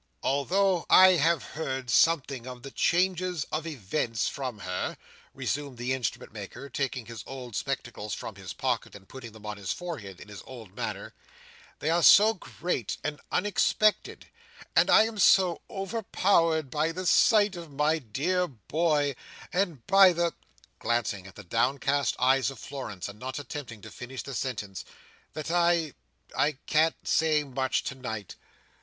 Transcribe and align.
"Although 0.23 0.87
I 0.89 1.09
have 1.11 1.43
heard 1.43 1.91
something 1.91 2.47
of 2.47 2.63
the 2.63 2.71
changes 2.71 3.43
of 3.51 3.67
events, 3.67 4.27
from 4.27 4.57
her," 4.57 4.97
resumed 5.35 5.77
the 5.77 5.93
Instrument 5.93 6.33
maker, 6.33 6.69
taking 6.71 7.05
his 7.05 7.23
old 7.27 7.55
spectacles 7.55 8.15
from 8.15 8.33
his 8.33 8.51
pocket, 8.51 8.95
and 8.95 9.07
putting 9.07 9.31
them 9.31 9.45
on 9.45 9.57
his 9.57 9.71
forehead 9.71 10.19
in 10.19 10.27
his 10.27 10.41
old 10.47 10.75
manner, 10.75 11.13
"they 11.77 11.91
are 11.91 12.01
so 12.01 12.33
great 12.33 12.97
and 13.03 13.21
unexpected, 13.31 14.25
and 14.75 14.89
I 14.89 15.03
am 15.03 15.19
so 15.19 15.61
overpowered 15.69 16.71
by 16.71 16.91
the 16.91 17.05
sight 17.05 17.55
of 17.55 17.69
my 17.69 17.99
dear 17.99 18.47
boy, 18.47 19.13
and 19.53 19.85
by 19.85 20.13
the,"—glancing 20.13 21.27
at 21.27 21.35
the 21.35 21.43
downcast 21.43 22.15
eyes 22.17 22.49
of 22.49 22.57
Florence, 22.57 23.07
and 23.07 23.19
not 23.19 23.37
attempting 23.37 23.81
to 23.83 23.91
finish 23.91 24.23
the 24.23 24.33
sentence—"that 24.33 25.51
I—I 25.51 26.51
can't 26.65 27.07
say 27.07 27.43
much 27.43 27.83
tonight. 27.83 28.33